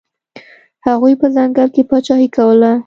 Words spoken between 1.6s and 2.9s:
کې پاچاهي کوله.